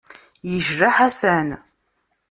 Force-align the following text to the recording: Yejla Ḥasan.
Yejla 0.49 0.89
Ḥasan. 0.97 1.47